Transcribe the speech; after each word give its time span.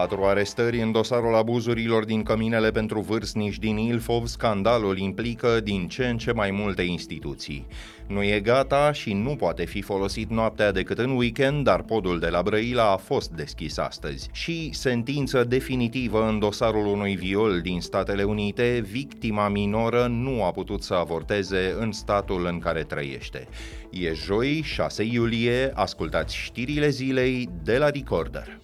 Patru 0.00 0.24
arestări 0.24 0.80
în 0.80 0.92
dosarul 0.92 1.34
abuzurilor 1.34 2.04
din 2.04 2.22
căminele 2.22 2.70
pentru 2.70 3.00
vârstnici 3.00 3.58
din 3.58 3.76
Ilfov, 3.76 4.26
scandalul 4.26 4.98
implică 4.98 5.60
din 5.60 5.88
ce 5.88 6.06
în 6.06 6.18
ce 6.18 6.32
mai 6.32 6.50
multe 6.50 6.82
instituții. 6.82 7.66
Nu 8.06 8.22
e 8.22 8.40
gata 8.40 8.92
și 8.92 9.12
nu 9.12 9.36
poate 9.36 9.64
fi 9.64 9.82
folosit 9.82 10.30
noaptea 10.30 10.72
decât 10.72 10.98
în 10.98 11.10
weekend, 11.10 11.64
dar 11.64 11.82
podul 11.82 12.18
de 12.18 12.28
la 12.28 12.42
Brăila 12.42 12.92
a 12.92 12.96
fost 12.96 13.30
deschis 13.30 13.78
astăzi. 13.78 14.28
Și 14.32 14.70
sentință 14.72 15.44
definitivă 15.44 16.28
în 16.28 16.38
dosarul 16.38 16.86
unui 16.86 17.16
viol 17.16 17.60
din 17.60 17.80
Statele 17.80 18.22
Unite, 18.22 18.84
victima 18.90 19.48
minoră 19.48 20.06
nu 20.06 20.44
a 20.44 20.50
putut 20.50 20.82
să 20.82 20.94
avorteze 20.94 21.74
în 21.78 21.92
statul 21.92 22.46
în 22.46 22.58
care 22.58 22.82
trăiește. 22.82 23.48
E 23.90 24.12
joi, 24.14 24.60
6 24.64 25.02
iulie, 25.02 25.70
ascultați 25.74 26.36
știrile 26.36 26.88
zilei 26.88 27.48
de 27.62 27.78
la 27.78 27.90
Recorder. 27.90 28.60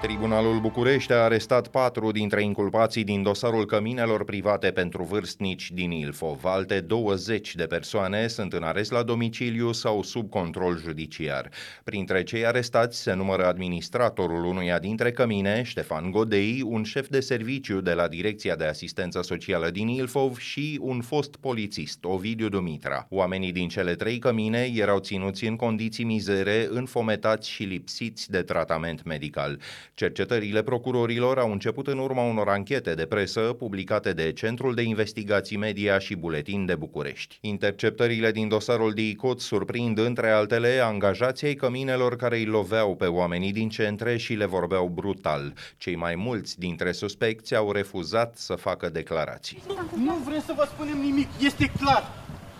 Tribunalul 0.00 0.60
București 0.60 1.12
a 1.12 1.16
arestat 1.16 1.68
patru 1.68 2.10
dintre 2.10 2.42
inculpații 2.42 3.04
din 3.04 3.22
dosarul 3.22 3.66
căminelor 3.66 4.24
private 4.24 4.70
pentru 4.70 5.02
vârstnici 5.02 5.70
din 5.70 5.90
Ilfov. 5.90 6.44
Alte 6.44 6.80
20 6.80 7.54
de 7.54 7.66
persoane 7.66 8.26
sunt 8.26 8.52
în 8.52 8.62
arest 8.62 8.90
la 8.90 9.02
domiciliu 9.02 9.72
sau 9.72 10.02
sub 10.02 10.30
control 10.30 10.78
judiciar. 10.78 11.48
Printre 11.84 12.22
cei 12.22 12.46
arestați 12.46 13.02
se 13.02 13.14
numără 13.14 13.46
administratorul 13.46 14.44
unuia 14.44 14.78
dintre 14.78 15.10
cămine, 15.10 15.62
Ștefan 15.62 16.10
Godei, 16.10 16.62
un 16.64 16.82
șef 16.82 17.08
de 17.08 17.20
serviciu 17.20 17.80
de 17.80 17.92
la 17.92 18.08
Direcția 18.08 18.56
de 18.56 18.64
Asistență 18.64 19.22
Socială 19.22 19.70
din 19.70 19.88
Ilfov 19.88 20.36
și 20.36 20.78
un 20.80 21.00
fost 21.00 21.36
polițist, 21.36 22.04
Ovidiu 22.04 22.48
Dumitra. 22.48 23.06
Oamenii 23.10 23.52
din 23.52 23.68
cele 23.68 23.94
trei 23.94 24.18
cămine 24.18 24.70
erau 24.74 24.98
ținuți 24.98 25.44
în 25.44 25.56
condiții 25.56 26.04
mizere, 26.04 26.66
înfometați 26.70 27.50
și 27.50 27.62
lipsiți 27.62 28.30
de 28.30 28.42
tratament 28.42 29.04
medical. 29.04 29.58
Cercetările 29.98 30.62
procurorilor 30.62 31.38
au 31.38 31.50
început 31.50 31.86
în 31.86 31.98
urma 31.98 32.22
unor 32.22 32.48
anchete 32.48 32.94
de 32.94 33.06
presă 33.06 33.40
publicate 33.40 34.12
de 34.12 34.32
Centrul 34.32 34.74
de 34.74 34.82
Investigații 34.82 35.56
Media 35.56 35.98
și 35.98 36.14
Buletin 36.14 36.66
de 36.66 36.74
București. 36.74 37.38
Interceptările 37.40 38.30
din 38.30 38.48
dosarul 38.48 38.92
DICOT 38.92 39.40
surprind, 39.40 39.98
între 39.98 40.30
altele, 40.30 40.78
angajații 40.78 41.54
căminelor 41.54 42.16
care 42.16 42.36
îi 42.36 42.44
loveau 42.44 42.96
pe 42.96 43.06
oamenii 43.06 43.52
din 43.52 43.68
centre 43.68 44.16
și 44.16 44.34
le 44.34 44.44
vorbeau 44.44 44.88
brutal. 44.88 45.52
Cei 45.76 45.96
mai 45.96 46.14
mulți 46.14 46.58
dintre 46.58 46.92
suspecți 46.92 47.54
au 47.54 47.72
refuzat 47.72 48.36
să 48.36 48.54
facă 48.54 48.88
declarații. 48.88 49.62
Nu 49.96 50.14
vrem 50.24 50.42
să 50.46 50.52
vă 50.56 50.68
spunem 50.74 50.98
nimic, 51.00 51.28
este 51.40 51.72
clar. 51.80 52.12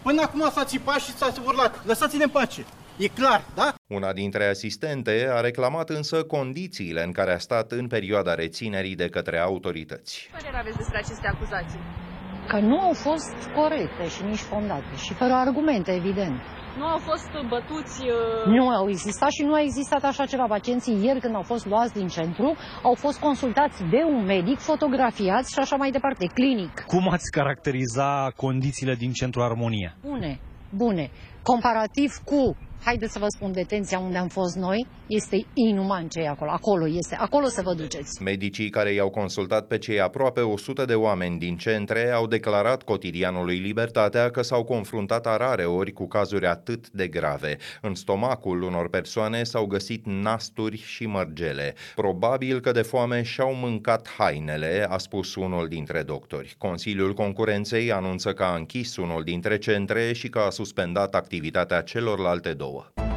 Până 0.02 0.22
acum 0.22 0.50
s-a 0.50 0.64
țipat 0.64 1.00
și 1.00 1.12
s-a 1.16 1.32
urlat. 1.44 1.86
Lăsați-ne 1.86 2.24
în 2.24 2.30
pace. 2.30 2.64
E 3.00 3.08
clar, 3.08 3.44
da? 3.54 3.74
Una 3.86 4.12
dintre 4.12 4.44
asistente 4.48 5.28
a 5.36 5.40
reclamat 5.40 5.88
însă 5.88 6.22
condițiile 6.22 7.02
în 7.02 7.12
care 7.12 7.32
a 7.32 7.38
stat 7.38 7.70
în 7.70 7.86
perioada 7.86 8.34
reținerii 8.34 8.94
de 8.94 9.08
către 9.08 9.38
autorități. 9.38 10.12
Ce 10.20 10.36
părere 10.36 10.58
aveți 10.58 10.76
despre 10.76 10.98
aceste 10.98 11.26
acuzații? 11.26 11.80
Că 12.48 12.58
nu 12.58 12.80
au 12.80 12.92
fost 12.92 13.36
corecte 13.54 14.08
și 14.08 14.22
nici 14.22 14.38
fondate 14.52 14.94
și 14.96 15.14
fără 15.14 15.32
argumente, 15.32 15.92
evident. 15.92 16.40
Nu 16.78 16.84
au 16.84 16.98
fost 16.98 17.28
bătuți... 17.48 18.02
Uh... 18.02 18.54
Nu 18.56 18.68
au 18.68 18.88
existat 18.88 19.30
și 19.30 19.42
nu 19.42 19.54
a 19.54 19.60
existat 19.60 20.02
așa 20.02 20.24
ceva. 20.26 20.46
Pacienții 20.46 21.04
ieri 21.04 21.20
când 21.20 21.34
au 21.34 21.42
fost 21.42 21.66
luați 21.66 21.92
din 21.92 22.08
centru 22.08 22.56
au 22.82 22.94
fost 22.94 23.18
consultați 23.18 23.82
de 23.90 24.02
un 24.14 24.24
medic, 24.24 24.58
fotografiați 24.58 25.52
și 25.52 25.58
așa 25.58 25.76
mai 25.76 25.90
departe, 25.90 26.26
clinic. 26.34 26.84
Cum 26.86 27.08
ați 27.08 27.30
caracteriza 27.30 28.32
condițiile 28.36 28.94
din 28.94 29.12
centru 29.12 29.42
Armonia? 29.42 29.96
Bune, 30.00 30.40
bune. 30.70 31.10
Comparativ 31.42 32.12
cu 32.24 32.56
haideți 32.84 33.12
să 33.12 33.18
vă 33.18 33.26
spun, 33.28 33.52
detenția 33.52 33.98
unde 33.98 34.18
am 34.18 34.28
fost 34.28 34.56
noi 34.56 34.86
este 35.08 35.46
inuman 35.54 36.08
ce 36.08 36.20
e 36.20 36.28
acolo. 36.28 36.50
Acolo 36.50 36.88
este, 36.88 37.14
acolo 37.14 37.46
să 37.46 37.62
vă 37.62 37.74
duceți. 37.74 38.22
Medicii 38.22 38.70
care 38.70 38.92
i-au 38.92 39.10
consultat 39.10 39.66
pe 39.66 39.78
cei 39.78 40.00
aproape 40.00 40.40
100 40.40 40.84
de 40.84 40.94
oameni 40.94 41.38
din 41.38 41.56
centre 41.56 42.10
au 42.10 42.26
declarat 42.26 42.82
cotidianului 42.82 43.58
Libertatea 43.58 44.30
că 44.30 44.42
s-au 44.42 44.64
confruntat 44.64 45.26
a 45.26 45.36
rare 45.36 45.64
ori 45.64 45.92
cu 45.92 46.06
cazuri 46.06 46.46
atât 46.46 46.90
de 46.90 47.06
grave. 47.06 47.56
În 47.80 47.94
stomacul 47.94 48.62
unor 48.62 48.88
persoane 48.88 49.42
s-au 49.42 49.66
găsit 49.66 50.06
nasturi 50.06 50.76
și 50.76 51.06
mărgele. 51.06 51.74
Probabil 51.94 52.60
că 52.60 52.72
de 52.72 52.82
foame 52.82 53.22
și-au 53.22 53.54
mâncat 53.54 54.08
hainele, 54.18 54.86
a 54.88 54.98
spus 54.98 55.34
unul 55.34 55.68
dintre 55.68 56.02
doctori. 56.02 56.54
Consiliul 56.58 57.14
Concurenței 57.14 57.92
anunță 57.92 58.32
că 58.32 58.42
a 58.42 58.54
închis 58.54 58.96
unul 58.96 59.22
dintre 59.22 59.58
centre 59.58 60.12
și 60.12 60.28
că 60.28 60.38
a 60.38 60.50
suspendat 60.50 61.14
activitatea 61.14 61.80
celorlalte 61.80 62.52
două. 62.52 62.67
show. 62.68 63.07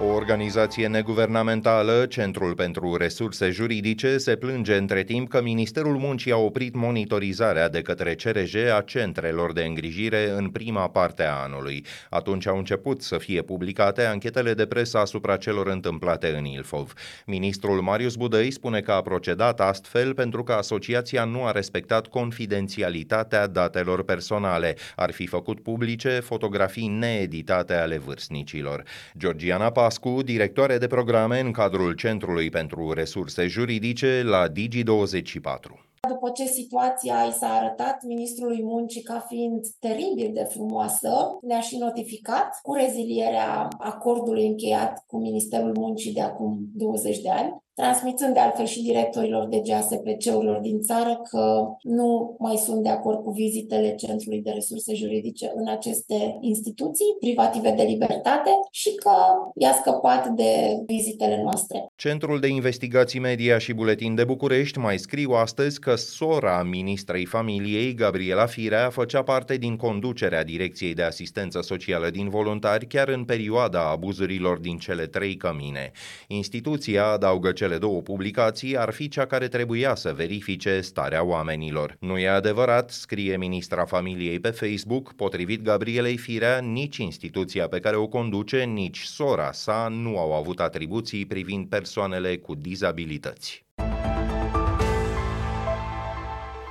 O 0.00 0.04
organizație 0.04 0.86
neguvernamentală, 0.86 2.06
Centrul 2.08 2.54
pentru 2.54 2.96
Resurse 2.96 3.50
Juridice, 3.50 4.18
se 4.18 4.36
plânge 4.36 4.76
între 4.76 5.02
timp 5.02 5.28
că 5.28 5.42
Ministerul 5.42 5.96
Muncii 5.96 6.32
a 6.32 6.36
oprit 6.36 6.74
monitorizarea 6.74 7.68
de 7.68 7.82
către 7.82 8.14
CRJ 8.14 8.54
a 8.54 8.80
centrelor 8.86 9.52
de 9.52 9.62
îngrijire 9.62 10.30
în 10.30 10.48
prima 10.50 10.88
parte 10.88 11.24
a 11.24 11.42
anului. 11.42 11.84
Atunci 12.10 12.46
au 12.46 12.56
început 12.56 13.02
să 13.02 13.18
fie 13.18 13.42
publicate 13.42 14.04
anchetele 14.04 14.54
de 14.54 14.66
presă 14.66 14.98
asupra 14.98 15.36
celor 15.36 15.66
întâmplate 15.66 16.34
în 16.36 16.44
Ilfov. 16.44 16.92
Ministrul 17.26 17.80
Marius 17.80 18.14
Budăi 18.14 18.50
spune 18.50 18.80
că 18.80 18.92
a 18.92 19.02
procedat 19.02 19.60
astfel 19.60 20.14
pentru 20.14 20.42
că 20.42 20.52
asociația 20.52 21.24
nu 21.24 21.44
a 21.44 21.50
respectat 21.50 22.06
confidențialitatea 22.06 23.46
datelor 23.46 24.04
personale. 24.04 24.76
Ar 24.96 25.10
fi 25.10 25.26
făcut 25.26 25.60
publice 25.60 26.08
fotografii 26.08 26.86
needitate 26.86 27.74
ale 27.74 27.98
vârstnicilor. 27.98 28.82
Georgiana 29.18 29.70
Pas 29.70 29.81
Pascu, 29.82 30.22
directoare 30.22 30.78
de 30.78 30.86
programe 30.86 31.40
în 31.40 31.50
cadrul 31.50 31.92
Centrului 31.94 32.50
pentru 32.50 32.92
Resurse 32.92 33.46
Juridice 33.46 34.22
la 34.24 34.48
Digi24. 34.48 35.92
După 36.08 36.30
ce 36.34 36.44
situația 36.46 37.14
i 37.28 37.32
s-a 37.32 37.46
arătat 37.46 38.02
ministrului 38.06 38.62
muncii 38.62 39.02
ca 39.02 39.24
fiind 39.28 39.66
teribil 39.80 40.30
de 40.32 40.46
frumoasă, 40.50 41.38
ne-a 41.42 41.60
și 41.60 41.76
notificat 41.78 42.58
cu 42.62 42.74
rezilierea 42.74 43.68
acordului 43.78 44.46
încheiat 44.46 45.04
cu 45.06 45.16
Ministerul 45.18 45.72
Muncii 45.78 46.12
de 46.12 46.20
acum 46.20 46.58
20 46.74 47.18
de 47.20 47.30
ani 47.30 47.62
transmițând 47.82 48.34
de 48.34 48.40
altfel 48.40 48.66
și 48.66 48.82
directorilor 48.82 49.48
de 49.48 49.62
GASPC-urilor 49.68 50.58
din 50.60 50.80
țară 50.80 51.20
că 51.30 51.44
nu 51.82 52.36
mai 52.38 52.56
sunt 52.56 52.82
de 52.82 52.88
acord 52.88 53.18
cu 53.24 53.30
vizitele 53.30 53.94
Centrului 53.94 54.40
de 54.40 54.50
Resurse 54.50 54.94
Juridice 54.94 55.52
în 55.54 55.68
aceste 55.68 56.38
instituții 56.40 57.16
privative 57.20 57.70
de 57.70 57.82
libertate 57.82 58.50
și 58.70 58.94
că 58.94 59.14
i-a 59.54 59.72
scăpat 59.72 60.28
de 60.28 60.50
vizitele 60.86 61.40
noastre. 61.42 61.86
Centrul 61.96 62.40
de 62.40 62.46
Investigații 62.46 63.20
Media 63.20 63.58
și 63.58 63.72
Buletin 63.72 64.14
de 64.14 64.24
București 64.24 64.78
mai 64.78 64.98
scriu 64.98 65.30
astăzi 65.30 65.80
că 65.80 65.94
sora 65.94 66.62
ministrei 66.62 67.24
familiei, 67.24 67.94
Gabriela 67.94 68.46
Firea, 68.46 68.90
făcea 68.90 69.22
parte 69.22 69.56
din 69.56 69.76
conducerea 69.76 70.44
Direcției 70.44 70.94
de 70.94 71.02
Asistență 71.02 71.60
Socială 71.60 72.10
din 72.10 72.28
Voluntari 72.28 72.86
chiar 72.86 73.08
în 73.08 73.24
perioada 73.24 73.90
abuzurilor 73.90 74.58
din 74.58 74.78
cele 74.78 75.06
trei 75.06 75.36
cămine. 75.36 75.90
Instituția 76.26 77.06
adaugă 77.06 77.52
cele 77.52 77.71
două 77.78 78.00
publicații 78.00 78.78
ar 78.78 78.90
fi 78.90 79.08
cea 79.08 79.26
care 79.26 79.48
trebuia 79.48 79.94
să 79.94 80.12
verifice 80.12 80.80
starea 80.80 81.24
oamenilor. 81.24 81.96
Nu 82.00 82.18
e 82.18 82.28
adevărat, 82.28 82.90
scrie 82.90 83.36
ministra 83.36 83.84
familiei 83.84 84.40
pe 84.40 84.50
Facebook, 84.50 85.12
potrivit 85.12 85.62
Gabrielei 85.62 86.16
Firea, 86.16 86.58
nici 86.58 86.96
instituția 86.96 87.68
pe 87.68 87.80
care 87.80 87.96
o 87.96 88.06
conduce, 88.06 88.64
nici 88.64 89.00
sora 89.02 89.52
sa 89.52 89.88
nu 89.90 90.18
au 90.18 90.32
avut 90.32 90.60
atribuții 90.60 91.26
privind 91.26 91.68
persoanele 91.68 92.36
cu 92.36 92.54
dizabilități. 92.54 93.64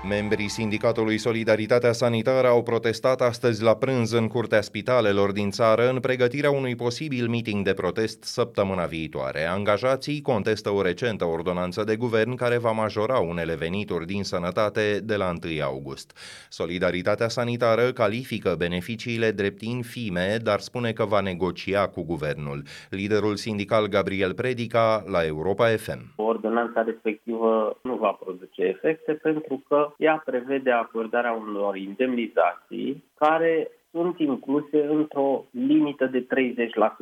Membrii 0.09 0.48
Sindicatului 0.48 1.18
Solidaritatea 1.18 1.92
Sanitară 1.92 2.48
au 2.48 2.63
protestat 2.63 3.21
astăzi 3.21 3.63
la 3.63 3.75
prânz 3.75 4.12
în 4.12 4.27
curtea 4.27 4.62
spitalelor 4.62 5.31
din 5.31 5.50
țară 5.50 5.89
în 5.89 6.00
pregătirea 6.00 6.51
unui 6.51 6.75
posibil 6.75 7.27
meeting 7.27 7.65
de 7.65 7.74
protest 7.74 8.24
săptămâna 8.24 8.86
viitoare. 8.86 9.45
Angajații 9.45 10.21
contestă 10.21 10.69
o 10.69 10.81
recentă 10.81 11.25
ordonanță 11.25 11.83
de 11.83 11.95
guvern 11.95 12.36
care 12.36 12.57
va 12.57 12.71
majora 12.71 13.19
unele 13.19 13.56
venituri 13.56 14.06
din 14.06 14.24
sănătate 14.24 15.00
de 15.03 15.15
la 15.15 15.33
1 15.44 15.63
august. 15.63 16.18
Solidaritatea 16.50 17.27
Sanitară 17.27 17.92
califică 17.92 18.56
beneficiile 18.57 19.31
drept 19.31 19.62
infime, 19.62 20.38
dar 20.44 20.59
spune 20.59 20.92
că 20.92 21.06
va 21.06 21.19
negocia 21.19 21.88
cu 21.88 22.03
guvernul. 22.03 22.63
Liderul 22.89 23.36
sindical 23.36 23.88
Gabriel 23.88 24.33
Predica 24.33 25.03
la 25.07 25.25
Europa 25.25 25.68
FM. 25.68 26.13
Ordonanța 26.15 26.81
respectivă 26.81 27.80
nu 27.83 27.95
va 27.95 28.12
produce 28.12 28.62
efecte 28.62 29.12
pentru 29.12 29.63
că 29.68 29.90
ea 29.97 30.21
prevede 30.25 30.71
acordarea 30.71 31.31
unor 31.31 31.75
indemnizații 31.75 33.03
care 33.15 33.71
sunt 33.91 34.19
incluse 34.19 34.85
într-o 34.85 35.45
limită 35.51 36.05
de 36.05 36.25
30% 36.25 36.25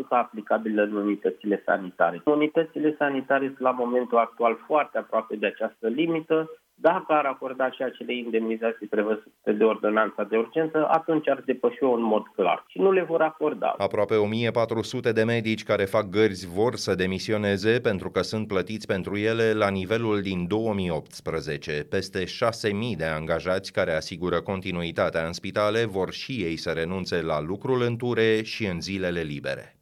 aplicabilă 0.09 0.83
în 0.83 0.95
unitățile 0.95 1.62
sanitare. 1.65 2.21
Unitățile 2.25 2.95
sanitare 2.97 3.45
sunt 3.45 3.59
la 3.59 3.71
momentul 3.71 4.18
actual 4.18 4.57
foarte 4.65 4.97
aproape 4.97 5.36
de 5.36 5.45
această 5.45 5.88
limită, 5.88 6.51
Dacă 6.81 7.13
ar 7.13 7.25
acorda 7.25 7.71
și 7.71 7.83
acele 7.83 8.15
indemnizații 8.15 8.87
prevăzute 8.87 9.51
de 9.51 9.63
ordonanța 9.63 10.23
de 10.23 10.37
urgență, 10.37 10.87
atunci 10.89 11.29
ar 11.29 11.41
depăși 11.45 11.83
în 11.83 12.01
mod 12.01 12.23
clar 12.35 12.63
și 12.67 12.79
nu 12.79 12.91
le 12.91 13.03
vor 13.03 13.21
acorda. 13.21 13.75
Aproape 13.77 14.15
1400 14.15 15.11
de 15.11 15.23
medici 15.23 15.63
care 15.63 15.85
fac 15.85 16.09
gărzi 16.09 16.47
vor 16.47 16.75
să 16.75 16.95
demisioneze 16.95 17.79
pentru 17.79 18.09
că 18.09 18.21
sunt 18.21 18.47
plătiți 18.47 18.87
pentru 18.87 19.17
ele 19.17 19.53
la 19.53 19.69
nivelul 19.69 20.21
din 20.21 20.47
2018. 20.47 21.85
Peste 21.89 22.25
6000 22.25 22.95
de 22.95 23.05
angajați 23.05 23.71
care 23.71 23.91
asigură 23.91 24.41
continuitatea 24.41 25.25
în 25.25 25.33
spitale 25.33 25.85
vor 25.85 26.11
și 26.11 26.31
ei 26.31 26.57
să 26.57 26.71
renunțe 26.71 27.21
la 27.21 27.41
lucrul 27.41 27.81
în 27.81 27.97
ture 27.97 28.41
și 28.43 28.65
în 28.65 28.81
zilele 28.81 29.21
libere. 29.21 29.78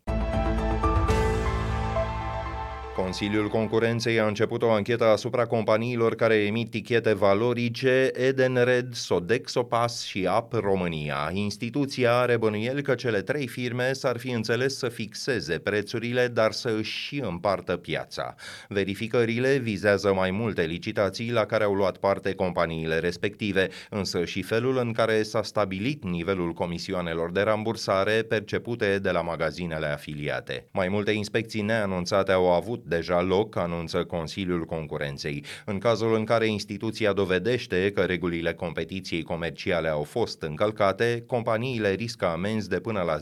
Consiliul 3.04 3.48
Concurenței 3.48 4.20
a 4.20 4.28
început 4.28 4.62
o 4.62 4.72
anchetă 4.72 5.06
asupra 5.06 5.46
companiilor 5.46 6.16
care 6.16 6.36
emit 6.36 6.70
tichete 6.70 7.14
valorice 7.14 8.10
Edenred, 8.14 8.94
Sodexopas 8.94 10.04
și 10.04 10.26
App 10.30 10.54
România. 10.54 11.30
Instituția 11.34 12.18
are 12.18 12.38
bănuiel 12.38 12.82
că 12.82 12.96
cele 12.96 13.22
trei 13.22 13.48
firme 13.48 13.94
s-ar 13.94 14.18
fi 14.18 14.30
înțeles 14.30 14.78
să 14.78 14.90
fixeze 14.90 15.58
prețurile, 15.58 16.28
dar 16.28 16.52
să 16.52 16.74
își 16.78 16.92
și 16.92 17.22
împartă 17.24 17.78
piața. 17.78 18.36
Verificările 18.68 19.58
vizează 19.58 20.14
mai 20.14 20.32
multe 20.32 20.62
licitații 20.62 21.32
la 21.32 21.46
care 21.46 21.64
au 21.64 21.74
luat 21.74 21.98
parte 21.98 22.34
companiile 22.34 23.00
respective, 23.00 23.68
însă 23.90 24.26
și 24.26 24.42
felul 24.42 24.78
în 24.78 24.92
care 24.92 25.24
s-a 25.24 25.44
stabilit 25.44 26.04
nivelul 26.04 26.54
comisioanelor 26.54 27.32
de 27.32 27.42
rambursare 27.42 28.22
percepute 28.28 29.00
de 29.00 29.12
la 29.12 29.22
magazinele 29.22 29.86
afiliate. 29.86 30.68
Mai 30.72 30.88
multe 30.88 31.12
inspecții 31.12 31.62
neanunțate 31.62 32.32
au 32.32 32.52
avut 32.52 32.86
deja 32.88 33.22
loc, 33.22 33.56
anunță 33.56 34.04
Consiliul 34.04 34.66
Concurenței. 34.66 35.44
În 35.66 35.80
cazul 35.80 36.16
în 36.16 36.24
care 36.24 36.48
instituția 36.48 37.14
dovedește 37.14 37.92
că 37.92 38.02
regulile 38.02 38.54
competiției 38.54 39.24
comerciale 39.24 39.88
au 39.88 40.04
fost 40.04 40.42
încălcate, 40.42 41.24
companiile 41.28 41.94
riscă 41.94 42.26
amenzi 42.26 42.70
de 42.70 42.80
până 42.80 43.02
la 43.02 43.18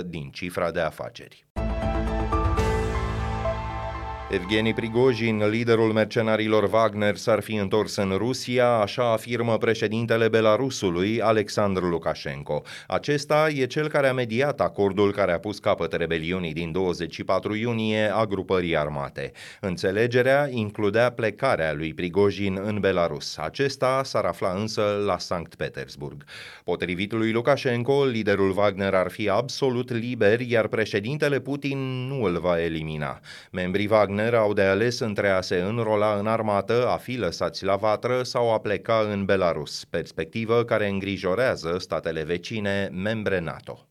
10% 0.00 0.06
din 0.06 0.30
cifra 0.30 0.70
de 0.70 0.80
afaceri. 0.80 1.44
Evgeni 4.32 4.74
Prigojin, 4.74 5.48
liderul 5.48 5.92
mercenarilor 5.92 6.70
Wagner, 6.72 7.16
s-ar 7.16 7.40
fi 7.40 7.54
întors 7.54 7.96
în 7.96 8.14
Rusia, 8.16 8.68
așa 8.68 9.12
afirmă 9.12 9.58
președintele 9.58 10.28
Belarusului, 10.28 11.20
Alexandru 11.20 11.86
Lukashenko. 11.86 12.62
Acesta 12.86 13.48
e 13.54 13.66
cel 13.66 13.88
care 13.88 14.08
a 14.08 14.12
mediat 14.12 14.60
acordul 14.60 15.12
care 15.12 15.32
a 15.32 15.38
pus 15.38 15.58
capăt 15.58 15.92
rebeliunii 15.92 16.52
din 16.52 16.72
24 16.72 17.54
iunie 17.54 18.10
a 18.14 18.24
grupării 18.24 18.76
armate. 18.76 19.32
Înțelegerea 19.60 20.48
includea 20.50 21.10
plecarea 21.10 21.72
lui 21.72 21.94
Prigojin 21.94 22.60
în 22.62 22.78
Belarus. 22.80 23.36
Acesta 23.36 24.00
s-ar 24.04 24.24
afla 24.24 24.52
însă 24.52 25.02
la 25.06 25.18
Sankt 25.18 25.54
Petersburg. 25.54 26.24
Potrivit 26.64 27.12
lui 27.12 27.32
Lukashenko, 27.32 28.04
liderul 28.04 28.54
Wagner 28.56 28.94
ar 28.94 29.10
fi 29.10 29.28
absolut 29.28 29.92
liber, 29.92 30.40
iar 30.40 30.66
președintele 30.66 31.40
Putin 31.40 31.78
nu 32.06 32.22
îl 32.22 32.38
va 32.38 32.62
elimina. 32.62 33.20
Membrii 33.50 33.88
Wagner 33.90 34.18
Wagner 34.20 34.38
au 34.38 34.52
de 34.52 34.62
ales 34.62 34.98
între 34.98 35.28
a 35.28 35.40
se 35.40 35.56
înrola 35.56 36.14
în 36.18 36.26
armată, 36.26 36.88
a 36.88 36.96
fi 36.96 37.16
lăsați 37.16 37.64
la 37.64 37.76
vatră 37.76 38.22
sau 38.22 38.52
a 38.52 38.58
pleca 38.58 39.06
în 39.10 39.24
Belarus, 39.24 39.84
perspectivă 39.84 40.64
care 40.64 40.88
îngrijorează 40.88 41.76
statele 41.78 42.22
vecine, 42.22 42.88
membre 42.92 43.40
NATO. 43.40 43.89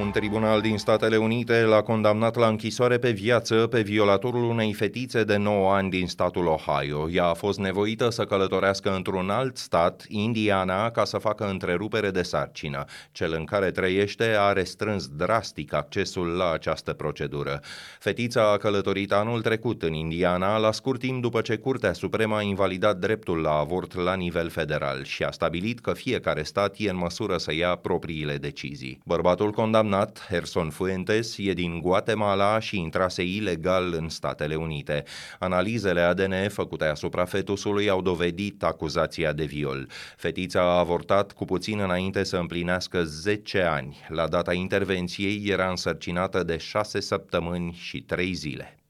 Un 0.00 0.10
tribunal 0.10 0.60
din 0.60 0.78
Statele 0.78 1.16
Unite 1.16 1.62
l-a 1.62 1.82
condamnat 1.82 2.36
la 2.36 2.46
închisoare 2.46 2.98
pe 2.98 3.10
viață 3.10 3.66
pe 3.66 3.80
violatorul 3.80 4.44
unei 4.44 4.72
fetițe 4.72 5.24
de 5.24 5.36
9 5.36 5.72
ani 5.72 5.90
din 5.90 6.06
statul 6.06 6.46
Ohio. 6.46 7.10
Ea 7.10 7.24
a 7.24 7.34
fost 7.34 7.58
nevoită 7.58 8.10
să 8.10 8.24
călătorească 8.24 8.94
într-un 8.94 9.30
alt 9.30 9.56
stat, 9.56 10.04
Indiana, 10.08 10.90
ca 10.90 11.04
să 11.04 11.18
facă 11.18 11.48
întrerupere 11.48 12.10
de 12.10 12.22
sarcină. 12.22 12.84
Cel 13.12 13.34
în 13.38 13.44
care 13.44 13.70
trăiește 13.70 14.36
a 14.38 14.52
restrâns 14.52 15.06
drastic 15.06 15.72
accesul 15.72 16.26
la 16.26 16.52
această 16.52 16.92
procedură. 16.92 17.60
Fetița 17.98 18.52
a 18.52 18.56
călătorit 18.56 19.12
anul 19.12 19.42
trecut 19.42 19.82
în 19.82 19.92
Indiana, 19.92 20.56
la 20.56 20.72
scurt 20.72 20.98
timp 20.98 21.22
după 21.22 21.40
ce 21.40 21.56
Curtea 21.56 21.92
Supremă 21.92 22.36
a 22.36 22.42
invalidat 22.42 22.96
dreptul 22.96 23.38
la 23.38 23.52
avort 23.52 23.94
la 23.94 24.14
nivel 24.14 24.48
federal 24.48 25.04
și 25.04 25.22
a 25.22 25.30
stabilit 25.30 25.80
că 25.80 25.92
fiecare 25.92 26.42
stat 26.42 26.74
e 26.78 26.90
în 26.90 26.96
măsură 26.96 27.36
să 27.36 27.54
ia 27.54 27.74
propriile 27.74 28.36
decizii. 28.36 29.00
Bărbatul 29.04 29.50
condamnat 29.50 29.82
condamnat, 29.84 30.26
Herson 30.28 30.70
Fuentes 30.70 31.36
e 31.38 31.52
din 31.52 31.80
Guatemala 31.80 32.58
și 32.58 32.78
intrase 32.78 33.22
ilegal 33.22 33.92
în 33.92 34.08
Statele 34.08 34.54
Unite. 34.54 35.04
Analizele 35.38 36.00
ADN 36.00 36.48
făcute 36.48 36.84
asupra 36.84 37.24
fetusului 37.24 37.88
au 37.88 38.02
dovedit 38.02 38.62
acuzația 38.62 39.32
de 39.32 39.44
viol. 39.44 39.88
Fetița 40.16 40.60
a 40.60 40.78
avortat 40.78 41.32
cu 41.32 41.44
puțin 41.44 41.78
înainte 41.78 42.24
să 42.24 42.36
împlinească 42.36 43.04
10 43.04 43.60
ani. 43.60 43.96
La 44.08 44.28
data 44.28 44.52
intervenției 44.52 45.44
era 45.46 45.68
însărcinată 45.68 46.42
de 46.42 46.56
6 46.56 47.00
săptămâni 47.00 47.72
și 47.72 48.00
3 48.00 48.32
zile. 48.32 48.83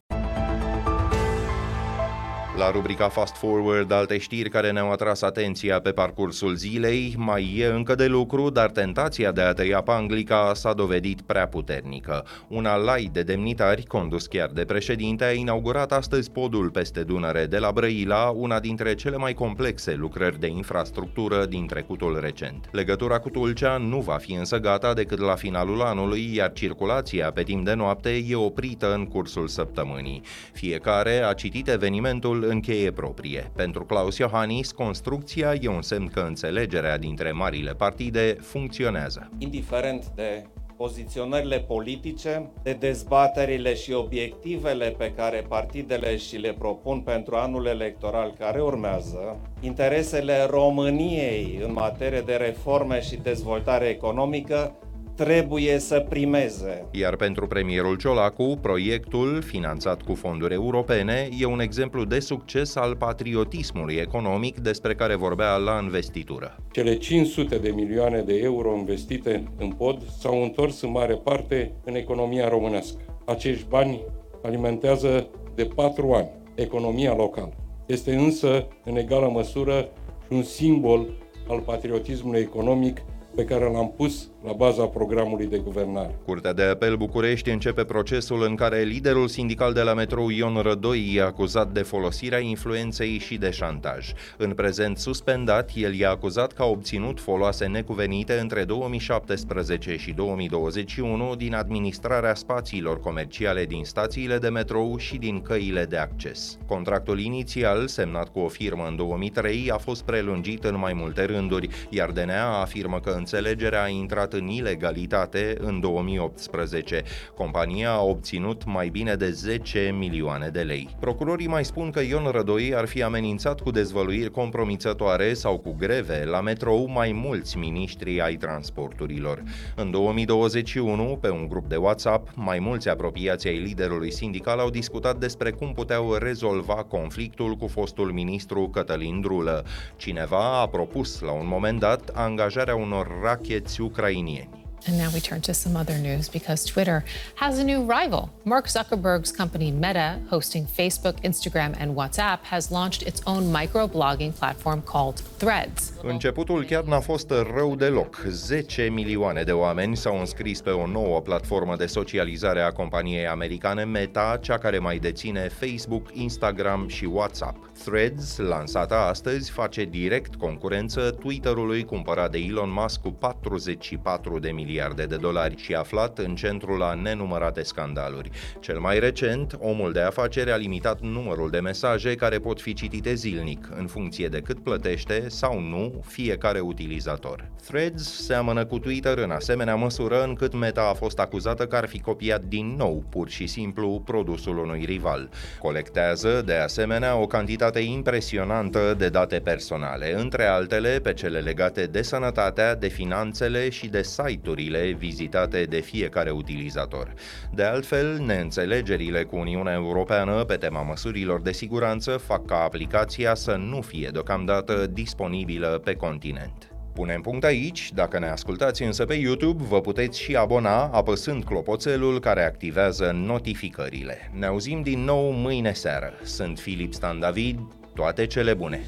La 2.58 2.70
rubrica 2.70 3.08
Fast 3.08 3.36
Forward, 3.36 3.90
alte 3.92 4.18
știri 4.18 4.48
care 4.48 4.70
ne-au 4.70 4.90
atras 4.90 5.22
atenția 5.22 5.80
pe 5.80 5.90
parcursul 5.90 6.54
zilei, 6.54 7.14
mai 7.16 7.54
e 7.58 7.66
încă 7.66 7.94
de 7.94 8.06
lucru, 8.06 8.50
dar 8.50 8.70
tentația 8.70 9.32
de 9.32 9.40
a 9.40 9.52
tăia 9.52 9.80
Panglica 9.80 10.52
s-a 10.54 10.72
dovedit 10.72 11.20
prea 11.20 11.46
puternică. 11.46 12.24
Un 12.48 12.64
alai 12.64 13.10
de 13.12 13.22
demnitari, 13.22 13.84
condus 13.84 14.26
chiar 14.26 14.50
de 14.52 14.64
președinte, 14.64 15.24
a 15.24 15.32
inaugurat 15.32 15.92
astăzi 15.92 16.30
podul 16.30 16.70
peste 16.70 17.02
Dunăre 17.02 17.46
de 17.46 17.58
la 17.58 17.72
Brăila, 17.72 18.32
una 18.36 18.60
dintre 18.60 18.94
cele 18.94 19.16
mai 19.16 19.32
complexe 19.32 19.94
lucrări 19.94 20.40
de 20.40 20.46
infrastructură 20.46 21.44
din 21.44 21.66
trecutul 21.66 22.18
recent. 22.20 22.68
Legătura 22.72 23.18
cu 23.18 23.28
Tulcea 23.28 23.76
nu 23.76 24.00
va 24.00 24.16
fi 24.16 24.32
însă 24.32 24.58
gata 24.58 24.94
decât 24.94 25.18
la 25.18 25.34
finalul 25.34 25.80
anului, 25.80 26.34
iar 26.34 26.52
circulația 26.52 27.30
pe 27.30 27.42
timp 27.42 27.64
de 27.64 27.74
noapte 27.74 28.24
e 28.28 28.34
oprită 28.34 28.94
în 28.94 29.06
cursul 29.06 29.48
săptămânii. 29.48 30.22
Fiecare 30.52 31.24
a 31.24 31.32
citit 31.32 31.68
evenimentul 31.68 32.42
în 32.48 32.60
cheie 32.60 32.90
proprie. 32.90 33.50
Pentru 33.56 33.84
Claus 33.84 34.18
Iohannis, 34.18 34.72
construcția 34.72 35.54
e 35.60 35.68
un 35.68 35.82
semn 35.82 36.06
că 36.06 36.20
înțelegerea 36.20 36.98
dintre 36.98 37.32
marile 37.32 37.72
partide 37.72 38.36
funcționează. 38.40 39.30
Indiferent 39.38 40.06
de 40.14 40.44
poziționările 40.76 41.58
politice, 41.58 42.50
de 42.62 42.72
dezbaterile 42.72 43.74
și 43.74 43.92
obiectivele 43.92 44.94
pe 44.98 45.12
care 45.16 45.44
partidele 45.48 46.16
și 46.16 46.36
le 46.36 46.52
propun 46.52 47.00
pentru 47.00 47.34
anul 47.36 47.66
electoral 47.66 48.34
care 48.38 48.62
urmează, 48.62 49.40
interesele 49.60 50.46
României 50.50 51.60
în 51.66 51.72
materie 51.72 52.20
de 52.20 52.34
reforme 52.34 53.00
și 53.00 53.16
dezvoltare 53.16 53.86
economică 53.86 54.74
trebuie 55.16 55.78
să 55.78 56.06
primeze. 56.08 56.86
Iar 56.90 57.16
pentru 57.16 57.46
premierul 57.46 57.96
Ciolacu, 57.96 58.58
proiectul, 58.60 59.42
finanțat 59.42 60.02
cu 60.02 60.14
fonduri 60.14 60.54
europene, 60.54 61.28
e 61.38 61.44
un 61.44 61.60
exemplu 61.60 62.04
de 62.04 62.20
succes 62.20 62.76
al 62.76 62.96
patriotismului 62.96 63.94
economic 63.94 64.58
despre 64.58 64.94
care 64.94 65.14
vorbea 65.14 65.56
la 65.56 65.80
investitură. 65.82 66.56
Cele 66.70 66.96
500 66.96 67.58
de 67.58 67.70
milioane 67.70 68.20
de 68.20 68.34
euro 68.42 68.76
investite 68.76 69.44
în 69.58 69.68
pod 69.68 70.02
s-au 70.18 70.42
întors 70.42 70.80
în 70.80 70.90
mare 70.90 71.14
parte 71.14 71.72
în 71.84 71.94
economia 71.94 72.48
românească. 72.48 73.00
Acești 73.24 73.66
bani 73.68 74.00
alimentează 74.42 75.28
de 75.54 75.64
patru 75.64 76.12
ani 76.12 76.28
economia 76.54 77.14
locală. 77.14 77.52
Este 77.86 78.14
însă, 78.14 78.66
în 78.84 78.96
egală 78.96 79.28
măsură, 79.28 79.88
și 80.26 80.32
un 80.32 80.42
simbol 80.42 81.06
al 81.48 81.60
patriotismului 81.60 82.40
economic 82.40 83.02
pe 83.34 83.44
care 83.44 83.64
l-am 83.64 83.92
pus 83.96 84.28
la 84.44 84.52
baza 84.52 84.86
programului 84.86 85.46
de 85.46 85.58
guvernare. 85.58 86.18
Curtea 86.24 86.52
de 86.52 86.62
apel 86.62 86.96
București 86.96 87.50
începe 87.50 87.84
procesul 87.84 88.42
în 88.42 88.54
care 88.54 88.82
liderul 88.82 89.28
sindical 89.28 89.72
de 89.72 89.82
la 89.82 89.94
metrou 89.94 90.28
Ion 90.28 90.56
Rădoi 90.56 91.12
e 91.14 91.22
acuzat 91.22 91.72
de 91.72 91.80
folosirea 91.80 92.38
influenței 92.38 93.18
și 93.18 93.36
de 93.36 93.50
șantaj. 93.50 94.12
În 94.36 94.52
prezent 94.52 94.98
suspendat, 94.98 95.70
el 95.74 96.00
e 96.00 96.06
acuzat 96.06 96.52
că 96.52 96.62
a 96.62 96.66
obținut 96.66 97.20
foloase 97.20 97.66
necuvenite 97.66 98.38
între 98.38 98.64
2017 98.64 99.96
și 99.96 100.12
2021 100.12 101.34
din 101.36 101.54
administrarea 101.54 102.34
spațiilor 102.34 103.00
comerciale 103.00 103.64
din 103.64 103.84
stațiile 103.84 104.38
de 104.38 104.48
metrou 104.48 104.96
și 104.96 105.16
din 105.16 105.40
căile 105.40 105.84
de 105.84 105.96
acces. 105.96 106.58
Contractul 106.66 107.20
inițial, 107.20 107.86
semnat 107.86 108.28
cu 108.28 108.38
o 108.38 108.48
firmă 108.48 108.86
în 108.88 108.96
2003, 108.96 109.70
a 109.70 109.76
fost 109.76 110.02
prelungit 110.02 110.64
în 110.64 110.78
mai 110.78 110.92
multe 110.92 111.24
rânduri, 111.24 111.68
iar 111.90 112.10
DNA 112.10 112.60
afirmă 112.60 113.00
că 113.00 113.10
înțelegerea 113.10 113.82
a 113.82 113.88
intrat 113.88 114.32
intrat 114.33 114.33
în 114.34 114.48
ilegalitate 114.48 115.56
în 115.60 115.80
2018. 115.80 117.02
Compania 117.34 117.90
a 117.90 118.02
obținut 118.02 118.64
mai 118.64 118.88
bine 118.88 119.14
de 119.14 119.30
10 119.30 119.94
milioane 119.98 120.48
de 120.48 120.60
lei. 120.60 120.96
Procurorii 121.00 121.46
mai 121.46 121.64
spun 121.64 121.90
că 121.90 122.00
Ion 122.00 122.26
Rădoi 122.30 122.74
ar 122.74 122.86
fi 122.86 123.02
amenințat 123.02 123.60
cu 123.60 123.70
dezvăluiri 123.70 124.30
compromițătoare 124.30 125.34
sau 125.34 125.58
cu 125.58 125.74
greve 125.78 126.24
la 126.24 126.40
metrou 126.40 126.86
mai 126.86 127.12
mulți 127.12 127.58
miniștri 127.58 128.20
ai 128.20 128.36
transporturilor. 128.36 129.42
În 129.76 129.90
2021, 129.90 131.18
pe 131.20 131.30
un 131.30 131.48
grup 131.48 131.68
de 131.68 131.76
WhatsApp, 131.76 132.28
mai 132.34 132.58
mulți 132.58 132.88
apropiați 132.88 133.48
ai 133.48 133.58
liderului 133.58 134.12
sindical 134.12 134.58
au 134.58 134.70
discutat 134.70 135.18
despre 135.18 135.50
cum 135.50 135.72
puteau 135.72 136.14
rezolva 136.14 136.74
conflictul 136.74 137.54
cu 137.54 137.66
fostul 137.66 138.12
ministru 138.12 138.68
Cătălin 138.72 139.20
Drulă. 139.20 139.64
Cineva 139.96 140.60
a 140.60 140.66
propus 140.66 141.20
la 141.20 141.32
un 141.32 141.46
moment 141.46 141.78
dat 141.78 142.10
angajarea 142.14 142.74
unor 142.74 143.08
racheți 143.22 143.80
nije. 144.24 144.40
Ya. 144.40 144.63
And 144.86 144.98
now 144.98 145.08
we 145.14 145.20
turn 145.20 145.40
to 145.42 145.54
some 145.54 145.76
other 145.76 145.96
news 145.96 146.28
because 146.28 146.64
Twitter 146.66 147.04
has 147.36 147.58
a 147.58 147.64
new 147.64 147.80
rival. 147.84 148.28
Mark 148.42 148.66
Zuckerberg's 148.66 149.32
company 149.32 149.70
Meta, 149.70 150.18
hosting 150.28 150.66
Facebook, 150.66 151.18
Instagram, 151.22 151.74
and 151.78 151.96
WhatsApp, 151.96 152.40
has 152.42 152.70
launched 152.70 153.02
its 153.02 153.22
own 153.24 153.50
microblogging 153.52 154.32
platform 154.38 154.82
called 154.82 155.22
Threads. 155.38 155.92
Începutul 156.02 156.64
chiar 156.64 156.82
n-a 156.82 157.00
fost 157.00 157.30
rău 157.54 157.76
deloc. 157.76 158.24
10 158.28 158.82
milioane 158.82 159.42
de 159.42 159.52
oameni 159.52 159.96
s-au 159.96 160.18
înscris 160.18 160.60
pe 160.60 160.70
o 160.70 160.86
nouă 160.86 161.20
platformă 161.20 161.76
de 161.76 161.86
socializare 161.86 162.60
a 162.60 162.72
companiei 162.72 163.26
americane 163.26 163.84
Meta, 163.84 164.38
cea 164.40 164.58
care 164.58 164.78
mai 164.78 164.98
deține 164.98 165.48
Facebook, 165.48 166.08
Instagram 166.12 166.88
și 166.88 167.04
WhatsApp. 167.04 167.70
Threads, 167.84 168.36
lansată 168.36 168.94
astăzi, 168.94 169.50
face 169.50 169.84
direct 169.84 170.34
concurență 170.34 171.10
Twitter-ului 171.20 171.84
cumpărat 171.84 172.30
de 172.30 172.38
Elon 172.38 172.72
Musk 172.72 173.00
cu 173.00 173.10
44 173.10 174.38
de 174.38 174.50
miliarde 174.50 174.72
miliarde 174.74 175.04
de 175.04 175.16
dolari 175.16 175.56
și 175.56 175.74
aflat 175.74 176.18
în 176.18 176.34
centrul 176.34 176.82
a 176.82 176.94
nenumărate 176.94 177.62
scandaluri. 177.62 178.30
Cel 178.60 178.78
mai 178.78 178.98
recent, 178.98 179.56
omul 179.60 179.92
de 179.92 180.00
afaceri 180.00 180.50
a 180.50 180.56
limitat 180.56 181.00
numărul 181.00 181.50
de 181.50 181.60
mesaje 181.60 182.14
care 182.14 182.38
pot 182.38 182.60
fi 182.60 182.72
citite 182.72 183.14
zilnic, 183.14 183.68
în 183.76 183.86
funcție 183.86 184.28
de 184.28 184.40
cât 184.40 184.62
plătește 184.62 185.28
sau 185.28 185.60
nu 185.60 186.04
fiecare 186.06 186.60
utilizator. 186.60 187.50
Threads 187.66 188.24
seamănă 188.24 188.64
cu 188.64 188.78
Twitter 188.78 189.18
în 189.18 189.30
asemenea 189.30 189.74
măsură 189.74 190.22
încât 190.22 190.54
Meta 190.54 190.88
a 190.90 190.94
fost 190.94 191.18
acuzată 191.18 191.66
că 191.66 191.76
ar 191.76 191.88
fi 191.88 192.00
copiat 192.00 192.44
din 192.44 192.74
nou, 192.76 193.04
pur 193.10 193.28
și 193.28 193.46
simplu, 193.46 194.02
produsul 194.04 194.58
unui 194.58 194.84
rival. 194.84 195.28
Colectează, 195.58 196.42
de 196.44 196.54
asemenea, 196.54 197.16
o 197.16 197.26
cantitate 197.26 197.78
impresionantă 197.78 198.94
de 198.98 199.08
date 199.08 199.38
personale, 199.38 200.14
între 200.18 200.44
altele 200.44 200.98
pe 201.02 201.12
cele 201.12 201.38
legate 201.38 201.86
de 201.86 202.02
sănătatea, 202.02 202.74
de 202.74 202.88
finanțele 202.88 203.68
și 203.68 203.86
de 203.86 204.02
site-uri 204.02 204.53
site-urile 204.54 204.92
vizitate 204.92 205.62
de 205.64 205.80
fiecare 205.80 206.30
utilizator. 206.30 207.14
De 207.54 207.62
altfel, 207.62 208.18
neînțelegerile 208.18 209.24
cu 209.24 209.36
Uniunea 209.36 209.72
Europeană 209.72 210.44
pe 210.44 210.54
tema 210.54 210.82
măsurilor 210.82 211.40
de 211.40 211.52
siguranță 211.52 212.10
fac 212.10 212.44
ca 212.44 212.62
aplicația 212.62 213.34
să 213.34 213.54
nu 213.54 213.80
fie 213.80 214.08
deocamdată 214.12 214.86
disponibilă 214.86 215.80
pe 215.84 215.94
continent. 215.94 216.68
Punem 216.92 217.20
punct 217.20 217.44
aici, 217.44 217.92
dacă 217.92 218.18
ne 218.18 218.28
ascultați 218.28 218.82
însă 218.82 219.04
pe 219.04 219.14
YouTube, 219.14 219.64
vă 219.68 219.80
puteți 219.80 220.20
și 220.20 220.36
abona 220.36 220.82
apăsând 220.84 221.44
clopoțelul 221.44 222.20
care 222.20 222.44
activează 222.44 223.10
notificările. 223.14 224.30
Ne 224.32 224.46
auzim 224.46 224.82
din 224.82 225.04
nou 225.04 225.30
mâine 225.30 225.72
seară. 225.72 226.12
Sunt 226.22 226.58
Filip 226.58 226.92
Stan 226.92 227.20
David, 227.20 227.58
toate 227.94 228.26
cele 228.26 228.54
bune! 228.54 228.86